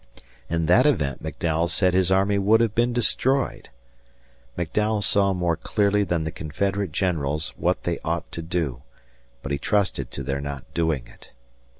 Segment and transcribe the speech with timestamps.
[0.49, 3.69] In that event McDowell said his army would have been destroyed.
[4.57, 8.81] McDowell saw more clearly than the Confederate generals what they ought to do,
[9.43, 11.29] but he trusted to their not doing it.